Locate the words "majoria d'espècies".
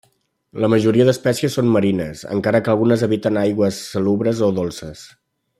0.73-1.57